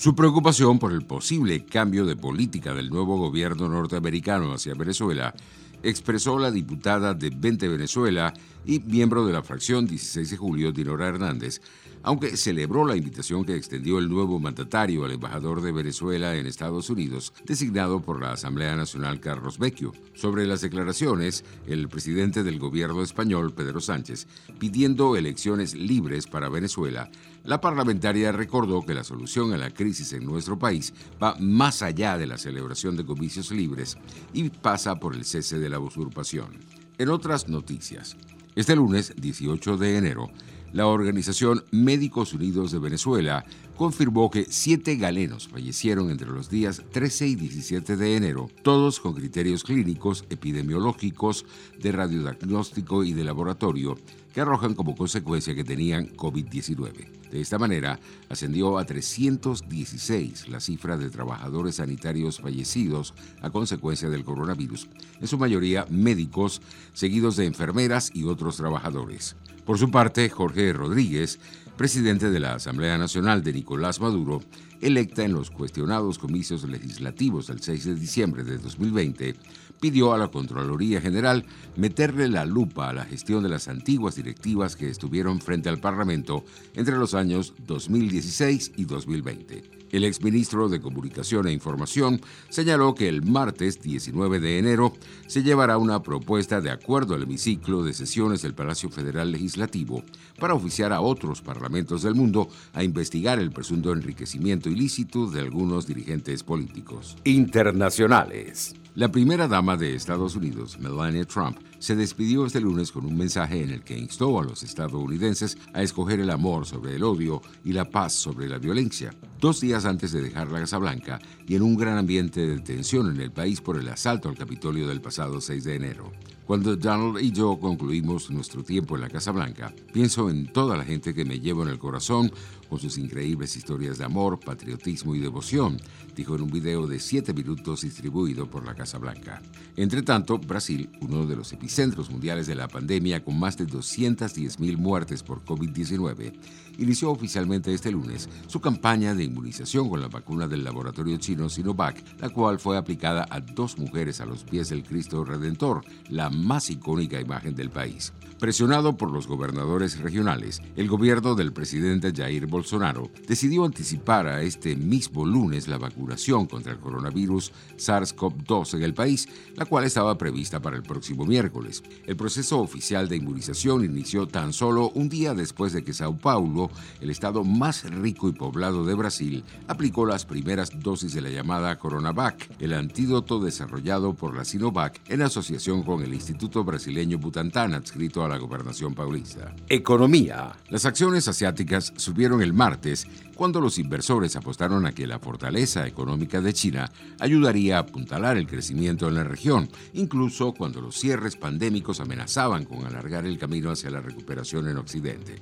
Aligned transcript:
Su 0.00 0.14
preocupación 0.14 0.78
por 0.78 0.92
el 0.92 1.02
posible 1.02 1.66
cambio 1.66 2.06
de 2.06 2.16
política 2.16 2.72
del 2.72 2.88
nuevo 2.88 3.18
gobierno 3.18 3.68
norteamericano 3.68 4.54
hacia 4.54 4.72
Venezuela 4.72 5.34
expresó 5.82 6.38
la 6.38 6.50
diputada 6.50 7.12
de 7.12 7.28
20 7.28 7.68
Venezuela 7.68 8.32
y 8.64 8.80
miembro 8.80 9.26
de 9.26 9.34
la 9.34 9.42
fracción 9.42 9.86
16 9.86 10.30
de 10.30 10.36
julio, 10.38 10.72
Dinora 10.72 11.08
Hernández, 11.08 11.60
aunque 12.02 12.36
celebró 12.36 12.86
la 12.86 12.96
invitación 12.96 13.44
que 13.44 13.54
extendió 13.54 13.98
el 13.98 14.08
nuevo 14.08 14.38
mandatario 14.38 15.04
al 15.04 15.12
embajador 15.12 15.60
de 15.60 15.72
Venezuela 15.72 16.34
en 16.34 16.46
Estados 16.46 16.88
Unidos, 16.88 17.34
designado 17.44 18.00
por 18.00 18.22
la 18.22 18.32
Asamblea 18.32 18.74
Nacional 18.76 19.20
Carlos 19.20 19.58
Vecchio. 19.58 19.92
Sobre 20.14 20.46
las 20.46 20.62
declaraciones, 20.62 21.44
el 21.66 21.88
presidente 21.88 22.42
del 22.42 22.58
gobierno 22.58 23.02
español, 23.02 23.52
Pedro 23.52 23.80
Sánchez, 23.80 24.26
pidiendo 24.58 25.16
elecciones 25.16 25.74
libres 25.74 26.26
para 26.26 26.48
Venezuela, 26.48 27.10
la 27.44 27.60
parlamentaria 27.60 28.32
recordó 28.32 28.84
que 28.84 28.94
la 28.94 29.04
solución 29.04 29.52
a 29.52 29.56
la 29.56 29.70
crisis 29.70 30.12
en 30.12 30.24
nuestro 30.24 30.58
país 30.58 30.92
va 31.22 31.36
más 31.38 31.82
allá 31.82 32.18
de 32.18 32.26
la 32.26 32.38
celebración 32.38 32.96
de 32.96 33.06
comicios 33.06 33.50
libres 33.50 33.96
y 34.32 34.50
pasa 34.50 34.96
por 34.96 35.14
el 35.14 35.24
cese 35.24 35.58
de 35.58 35.70
la 35.70 35.78
usurpación. 35.78 36.58
En 36.98 37.08
otras 37.08 37.48
noticias, 37.48 38.16
este 38.56 38.76
lunes 38.76 39.14
18 39.16 39.76
de 39.78 39.96
enero, 39.96 40.30
la 40.72 40.86
organización 40.86 41.64
Médicos 41.70 42.32
Unidos 42.32 42.70
de 42.70 42.78
Venezuela 42.78 43.44
confirmó 43.76 44.30
que 44.30 44.46
siete 44.48 44.96
galenos 44.96 45.48
fallecieron 45.48 46.10
entre 46.10 46.28
los 46.28 46.50
días 46.50 46.82
13 46.92 47.28
y 47.28 47.34
17 47.34 47.96
de 47.96 48.16
enero, 48.16 48.50
todos 48.62 49.00
con 49.00 49.14
criterios 49.14 49.64
clínicos, 49.64 50.24
epidemiológicos, 50.28 51.46
de 51.78 51.90
radiodiagnóstico 51.90 53.04
y 53.04 53.14
de 53.14 53.24
laboratorio, 53.24 53.96
que 54.34 54.42
arrojan 54.42 54.74
como 54.74 54.94
consecuencia 54.94 55.54
que 55.54 55.64
tenían 55.64 56.14
COVID-19. 56.14 57.30
De 57.30 57.40
esta 57.40 57.58
manera, 57.58 57.98
ascendió 58.28 58.76
a 58.78 58.84
316 58.84 60.48
la 60.48 60.60
cifra 60.60 60.96
de 60.96 61.10
trabajadores 61.10 61.76
sanitarios 61.76 62.40
fallecidos 62.40 63.14
a 63.40 63.50
consecuencia 63.50 64.10
del 64.10 64.24
coronavirus, 64.24 64.88
en 65.20 65.26
su 65.26 65.38
mayoría 65.38 65.86
médicos, 65.88 66.60
seguidos 66.92 67.36
de 67.36 67.46
enfermeras 67.46 68.10
y 68.14 68.24
otros 68.24 68.56
trabajadores. 68.56 69.36
Por 69.64 69.78
su 69.78 69.90
parte, 69.90 70.28
Jorge 70.28 70.72
Rodríguez, 70.72 71.38
presidente 71.76 72.30
de 72.30 72.40
la 72.40 72.54
Asamblea 72.54 72.98
Nacional 72.98 73.42
de 73.42 73.52
Nicolás 73.52 74.00
Maduro, 74.00 74.42
electa 74.80 75.24
en 75.24 75.32
los 75.32 75.50
cuestionados 75.50 76.18
comicios 76.18 76.64
legislativos 76.64 77.46
del 77.46 77.60
6 77.60 77.84
de 77.84 77.94
diciembre 77.94 78.44
de 78.44 78.58
2020, 78.58 79.34
pidió 79.80 80.12
a 80.12 80.18
la 80.18 80.28
Contraloría 80.28 81.00
General 81.00 81.44
meterle 81.76 82.28
la 82.28 82.44
lupa 82.44 82.90
a 82.90 82.92
la 82.92 83.04
gestión 83.04 83.42
de 83.42 83.48
las 83.48 83.68
antiguas 83.68 84.16
directivas 84.16 84.76
que 84.76 84.88
estuvieron 84.88 85.40
frente 85.40 85.68
al 85.68 85.80
Parlamento 85.80 86.44
entre 86.74 86.96
los 86.96 87.14
años 87.14 87.54
2016 87.66 88.72
y 88.76 88.84
2020. 88.84 89.80
El 89.90 90.04
exministro 90.04 90.68
de 90.68 90.80
Comunicación 90.80 91.48
e 91.48 91.52
Información 91.52 92.20
señaló 92.48 92.94
que 92.94 93.08
el 93.08 93.22
martes 93.22 93.80
19 93.80 94.38
de 94.38 94.58
enero 94.58 94.92
se 95.26 95.42
llevará 95.42 95.78
una 95.78 96.00
propuesta 96.02 96.60
de 96.60 96.70
acuerdo 96.70 97.14
al 97.14 97.24
hemiciclo 97.24 97.82
de 97.82 97.92
sesiones 97.92 98.42
del 98.42 98.54
Palacio 98.54 98.88
Federal 98.88 99.32
Legislativo 99.32 100.04
para 100.38 100.54
oficiar 100.54 100.92
a 100.92 101.00
otros 101.00 101.42
parlamentos 101.42 102.02
del 102.02 102.14
mundo 102.14 102.48
a 102.72 102.84
investigar 102.84 103.40
el 103.40 103.50
presunto 103.50 103.92
enriquecimiento 103.92 104.69
ilícito 104.70 105.26
de 105.26 105.40
algunos 105.40 105.86
dirigentes 105.86 106.42
políticos. 106.42 107.16
Internacionales. 107.24 108.74
La 108.94 109.10
primera 109.10 109.46
dama 109.46 109.76
de 109.76 109.94
Estados 109.94 110.34
Unidos, 110.34 110.78
Melania 110.78 111.24
Trump, 111.24 111.58
se 111.78 111.94
despidió 111.94 112.44
este 112.44 112.60
lunes 112.60 112.90
con 112.90 113.06
un 113.06 113.16
mensaje 113.16 113.62
en 113.62 113.70
el 113.70 113.82
que 113.82 113.96
instó 113.96 114.40
a 114.40 114.44
los 114.44 114.62
estadounidenses 114.62 115.56
a 115.72 115.82
escoger 115.82 116.20
el 116.20 116.30
amor 116.30 116.66
sobre 116.66 116.96
el 116.96 117.04
odio 117.04 117.40
y 117.64 117.72
la 117.72 117.88
paz 117.88 118.12
sobre 118.12 118.48
la 118.48 118.58
violencia. 118.58 119.12
Dos 119.40 119.58
días 119.58 119.86
antes 119.86 120.12
de 120.12 120.20
dejar 120.20 120.52
la 120.52 120.60
Casa 120.60 120.76
Blanca 120.76 121.18
y 121.48 121.54
en 121.54 121.62
un 121.62 121.74
gran 121.74 121.96
ambiente 121.96 122.46
de 122.46 122.60
tensión 122.60 123.10
en 123.10 123.22
el 123.22 123.32
país 123.32 123.62
por 123.62 123.78
el 123.78 123.88
asalto 123.88 124.28
al 124.28 124.36
Capitolio 124.36 124.86
del 124.86 125.00
pasado 125.00 125.40
6 125.40 125.64
de 125.64 125.76
enero. 125.76 126.12
Cuando 126.50 126.74
Donald 126.74 127.22
y 127.22 127.30
yo 127.30 127.60
concluimos 127.60 128.28
nuestro 128.28 128.64
tiempo 128.64 128.96
en 128.96 129.02
la 129.02 129.08
Casa 129.08 129.30
Blanca, 129.30 129.72
pienso 129.92 130.28
en 130.28 130.52
toda 130.52 130.76
la 130.76 130.84
gente 130.84 131.14
que 131.14 131.24
me 131.24 131.38
llevo 131.38 131.62
en 131.62 131.68
el 131.68 131.78
corazón 131.78 132.32
con 132.68 132.80
sus 132.80 132.98
increíbles 132.98 133.56
historias 133.56 133.98
de 133.98 134.04
amor, 134.04 134.40
patriotismo 134.40 135.14
y 135.14 135.20
devoción, 135.20 135.76
dijo 136.16 136.34
en 136.34 136.42
un 136.42 136.50
video 136.50 136.88
de 136.88 136.98
siete 136.98 137.32
minutos 137.32 137.82
distribuido 137.82 138.50
por 138.50 138.66
la 138.66 138.74
Casa 138.74 138.98
Blanca. 138.98 139.40
Entre 139.76 140.02
tanto, 140.02 140.38
Brasil, 140.38 140.90
uno 141.00 141.24
de 141.24 141.36
los 141.36 141.52
epicentros 141.52 142.10
mundiales 142.10 142.48
de 142.48 142.56
la 142.56 142.66
pandemia 142.66 143.22
con 143.22 143.38
más 143.38 143.56
de 143.56 143.68
210.000 143.68 144.76
muertes 144.76 145.22
por 145.22 145.44
COVID-19, 145.44 146.32
inició 146.78 147.12
oficialmente 147.12 147.72
este 147.72 147.92
lunes 147.92 148.28
su 148.48 148.60
campaña 148.60 149.14
de 149.14 149.22
inmunización 149.30 149.88
con 149.88 150.00
la 150.00 150.08
vacuna 150.08 150.46
del 150.46 150.64
laboratorio 150.64 151.16
chino 151.16 151.48
Sinovac, 151.48 152.02
la 152.20 152.28
cual 152.28 152.58
fue 152.58 152.76
aplicada 152.76 153.26
a 153.30 153.40
dos 153.40 153.78
mujeres 153.78 154.20
a 154.20 154.26
los 154.26 154.44
pies 154.44 154.68
del 154.68 154.82
Cristo 154.82 155.24
Redentor, 155.24 155.82
la 156.08 156.28
más 156.28 156.68
icónica 156.70 157.20
imagen 157.20 157.54
del 157.54 157.70
país. 157.70 158.12
Presionado 158.40 158.96
por 158.96 159.10
los 159.10 159.26
gobernadores 159.26 159.98
regionales, 159.98 160.62
el 160.74 160.88
gobierno 160.88 161.34
del 161.34 161.52
presidente 161.52 162.10
Jair 162.10 162.46
Bolsonaro 162.46 163.10
decidió 163.28 163.66
anticipar 163.66 164.26
a 164.26 164.40
este 164.40 164.76
mismo 164.76 165.26
lunes 165.26 165.68
la 165.68 165.76
vacunación 165.76 166.46
contra 166.46 166.72
el 166.72 166.78
coronavirus 166.78 167.52
SARS-CoV-2 167.76 168.74
en 168.78 168.82
el 168.82 168.94
país, 168.94 169.28
la 169.56 169.66
cual 169.66 169.84
estaba 169.84 170.16
prevista 170.16 170.62
para 170.62 170.76
el 170.76 170.82
próximo 170.82 171.26
miércoles. 171.26 171.82
El 172.06 172.16
proceso 172.16 172.60
oficial 172.60 173.10
de 173.10 173.16
inmunización 173.16 173.84
inició 173.84 174.26
tan 174.26 174.54
solo 174.54 174.90
un 174.94 175.10
día 175.10 175.34
después 175.34 175.74
de 175.74 175.84
que 175.84 175.92
Sao 175.92 176.16
Paulo, 176.16 176.70
el 177.02 177.10
estado 177.10 177.44
más 177.44 177.84
rico 177.90 178.30
y 178.30 178.32
poblado 178.32 178.86
de 178.86 178.94
Brasil, 178.94 179.19
aplicó 179.68 180.06
las 180.06 180.24
primeras 180.24 180.70
dosis 180.80 181.14
de 181.14 181.20
la 181.20 181.30
llamada 181.30 181.78
CoronaVac, 181.78 182.60
el 182.60 182.74
antídoto 182.74 183.40
desarrollado 183.40 184.14
por 184.14 184.36
la 184.36 184.44
Sinovac 184.44 185.00
en 185.08 185.22
asociación 185.22 185.82
con 185.82 186.02
el 186.02 186.14
Instituto 186.14 186.64
Brasileño 186.64 187.18
Butantan 187.18 187.74
adscrito 187.74 188.24
a 188.24 188.28
la 188.28 188.38
gobernación 188.38 188.94
paulista. 188.94 189.54
Economía. 189.68 190.52
Las 190.68 190.84
acciones 190.84 191.28
asiáticas 191.28 191.92
subieron 191.96 192.42
el 192.42 192.52
martes 192.52 193.06
cuando 193.40 193.60
los 193.60 193.78
inversores 193.78 194.36
apostaron 194.36 194.84
a 194.84 194.92
que 194.92 195.06
la 195.06 195.18
fortaleza 195.18 195.86
económica 195.86 196.42
de 196.42 196.52
China 196.52 196.90
ayudaría 197.18 197.76
a 197.76 197.80
apuntalar 197.80 198.36
el 198.36 198.46
crecimiento 198.46 199.08
en 199.08 199.14
la 199.14 199.24
región, 199.24 199.70
incluso 199.94 200.52
cuando 200.52 200.80
los 200.80 200.96
cierres 200.96 201.36
pandémicos 201.36 202.00
amenazaban 202.00 202.64
con 202.66 202.84
alargar 202.84 203.24
el 203.24 203.38
camino 203.38 203.70
hacia 203.70 203.90
la 203.90 204.00
recuperación 204.00 204.68
en 204.68 204.76
Occidente. 204.76 205.40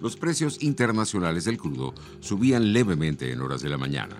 Los 0.00 0.16
precios 0.16 0.62
internacionales 0.62 1.44
del 1.44 1.58
crudo 1.58 1.94
subían 2.20 2.72
levemente 2.72 3.30
en 3.32 3.42
horas 3.42 3.60
de 3.60 3.68
la 3.68 3.76
mañana. 3.76 4.16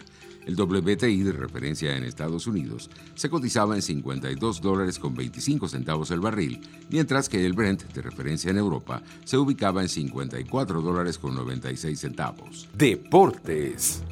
El 0.46 0.54
WTI 0.54 1.22
de 1.22 1.32
referencia 1.32 1.96
en 1.96 2.04
Estados 2.04 2.46
Unidos 2.46 2.90
se 3.14 3.30
cotizaba 3.30 3.76
en 3.76 3.82
52 3.82 4.60
dólares 4.60 4.98
con 4.98 5.14
25 5.14 5.68
centavos 5.68 6.10
el 6.10 6.20
barril, 6.20 6.60
mientras 6.90 7.28
que 7.28 7.44
el 7.44 7.52
Brent 7.52 7.82
de 7.92 8.02
referencia 8.02 8.50
en 8.50 8.58
Europa 8.58 9.02
se 9.24 9.38
ubicaba 9.38 9.82
en 9.82 9.88
54 9.88 10.82
dólares 10.82 11.18
con 11.18 11.34
96 11.34 11.98
centavos. 11.98 12.68
Deportes. 12.74 14.02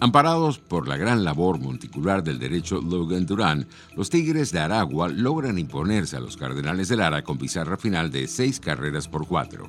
Amparados 0.00 0.58
por 0.58 0.86
la 0.86 0.96
gran 0.96 1.24
labor 1.24 1.58
monticular 1.58 2.22
del 2.22 2.38
derecho 2.38 2.80
Logan 2.80 3.26
Durán, 3.26 3.66
los 3.96 4.10
Tigres 4.10 4.52
de 4.52 4.60
Aragua 4.60 5.08
logran 5.08 5.58
imponerse 5.58 6.16
a 6.16 6.20
los 6.20 6.36
Cardenales 6.36 6.88
de 6.88 6.96
Lara 6.96 7.24
con 7.24 7.36
pizarra 7.36 7.76
final 7.76 8.10
de 8.12 8.28
seis 8.28 8.60
carreras 8.60 9.08
por 9.08 9.26
cuatro. 9.26 9.68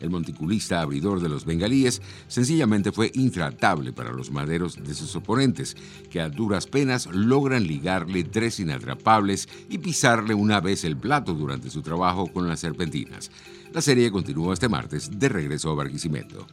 El 0.00 0.10
monticulista 0.10 0.80
abridor 0.80 1.20
de 1.20 1.28
los 1.28 1.44
bengalíes 1.44 2.00
sencillamente 2.28 2.92
fue 2.92 3.10
intratable 3.14 3.92
para 3.92 4.12
los 4.12 4.30
maderos 4.30 4.82
de 4.82 4.94
sus 4.94 5.14
oponentes, 5.16 5.76
que 6.10 6.20
a 6.20 6.28
duras 6.28 6.66
penas 6.66 7.06
logran 7.06 7.66
ligarle 7.66 8.24
tres 8.24 8.60
inatrapables 8.60 9.48
y 9.68 9.78
pisarle 9.78 10.34
una 10.34 10.60
vez 10.60 10.84
el 10.84 10.96
plato 10.96 11.34
durante 11.34 11.70
su 11.70 11.82
trabajo 11.82 12.26
con 12.28 12.48
las 12.48 12.60
serpentinas. 12.60 13.30
La 13.72 13.82
serie 13.82 14.10
continúa 14.10 14.54
este 14.54 14.68
martes 14.68 15.10
de 15.18 15.28
regreso 15.28 15.70
a 15.70 15.74
Barquisimeto. 15.74 16.46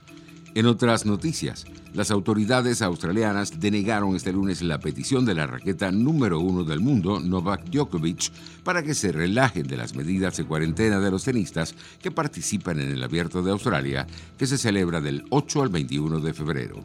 En 0.55 0.67
otras 0.67 1.05
noticias, 1.05 1.65
las 1.93 2.11
autoridades 2.11 2.81
australianas 2.81 3.59
denegaron 3.59 4.15
este 4.15 4.31
lunes 4.31 4.61
la 4.61 4.79
petición 4.79 5.25
de 5.25 5.35
la 5.35 5.47
raqueta 5.47 5.91
número 5.91 6.39
uno 6.39 6.63
del 6.63 6.79
mundo, 6.79 7.19
Novak 7.19 7.65
Djokovic, 7.65 8.31
para 8.63 8.81
que 8.81 8.93
se 8.93 9.11
relajen 9.11 9.67
de 9.67 9.75
las 9.75 9.95
medidas 9.95 10.37
de 10.37 10.45
cuarentena 10.45 11.01
de 11.01 11.11
los 11.11 11.25
tenistas 11.25 11.75
que 12.01 12.09
participan 12.09 12.79
en 12.79 12.89
el 12.89 13.03
Abierto 13.03 13.43
de 13.43 13.51
Australia, 13.51 14.07
que 14.37 14.47
se 14.47 14.57
celebra 14.57 15.01
del 15.01 15.25
8 15.29 15.61
al 15.61 15.67
21 15.67 16.21
de 16.21 16.33
febrero. 16.33 16.81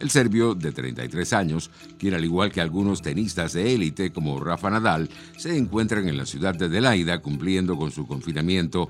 El 0.00 0.10
serbio, 0.10 0.56
de 0.56 0.72
33 0.72 1.32
años, 1.32 1.70
quien 2.00 2.14
al 2.14 2.24
igual 2.24 2.50
que 2.50 2.60
algunos 2.60 3.02
tenistas 3.02 3.52
de 3.52 3.72
élite 3.72 4.10
como 4.10 4.40
Rafa 4.40 4.68
Nadal, 4.68 5.08
se 5.36 5.56
encuentran 5.56 6.08
en 6.08 6.16
la 6.16 6.26
ciudad 6.26 6.56
de 6.56 6.64
Adelaida 6.64 7.22
cumpliendo 7.22 7.76
con 7.76 7.92
su 7.92 8.04
confinamiento 8.04 8.88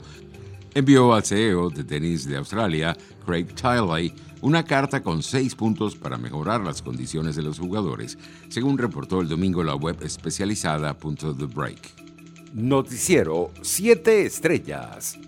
envió 0.74 1.14
al 1.14 1.24
CEO 1.24 1.70
de 1.70 1.84
tenis 1.84 2.26
de 2.26 2.36
Australia, 2.36 2.96
Craig 3.24 3.46
Tiley, 3.54 4.14
una 4.40 4.64
carta 4.64 5.02
con 5.02 5.22
seis 5.22 5.54
puntos 5.54 5.96
para 5.96 6.18
mejorar 6.18 6.62
las 6.62 6.82
condiciones 6.82 7.36
de 7.36 7.42
los 7.42 7.58
jugadores, 7.58 8.18
según 8.48 8.78
reportó 8.78 9.20
el 9.20 9.28
domingo 9.28 9.62
la 9.62 9.74
web 9.74 9.96
especializada 10.02 10.94
Punto 10.94 11.34
The 11.34 11.46
Break. 11.46 12.12
Noticiero 12.52 13.50
7 13.62 14.26
Estrellas. 14.26 15.18